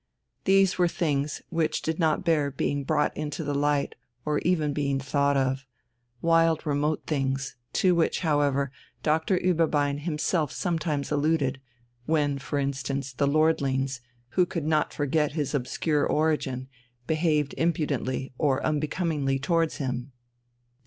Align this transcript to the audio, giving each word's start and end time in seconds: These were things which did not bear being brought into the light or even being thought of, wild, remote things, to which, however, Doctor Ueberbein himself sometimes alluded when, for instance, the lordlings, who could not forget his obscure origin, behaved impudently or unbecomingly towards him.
These 0.45 0.79
were 0.79 0.87
things 0.87 1.43
which 1.49 1.83
did 1.83 1.99
not 1.99 2.23
bear 2.25 2.49
being 2.49 2.83
brought 2.83 3.15
into 3.15 3.43
the 3.43 3.53
light 3.53 3.93
or 4.25 4.39
even 4.39 4.73
being 4.73 4.97
thought 4.99 5.37
of, 5.37 5.67
wild, 6.23 6.65
remote 6.65 7.03
things, 7.05 7.55
to 7.73 7.93
which, 7.93 8.21
however, 8.21 8.71
Doctor 9.03 9.37
Ueberbein 9.37 9.99
himself 9.99 10.51
sometimes 10.51 11.11
alluded 11.11 11.61
when, 12.07 12.39
for 12.39 12.57
instance, 12.57 13.13
the 13.13 13.27
lordlings, 13.27 14.01
who 14.29 14.47
could 14.47 14.65
not 14.65 14.91
forget 14.91 15.33
his 15.33 15.53
obscure 15.53 16.03
origin, 16.03 16.67
behaved 17.05 17.53
impudently 17.55 18.33
or 18.39 18.59
unbecomingly 18.65 19.37
towards 19.37 19.75
him. 19.77 20.13